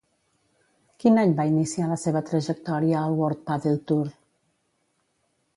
[1.03, 4.13] Quin any va iniciar la seva trajectòria al World Padel Tour?